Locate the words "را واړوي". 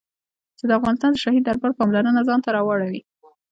2.55-3.01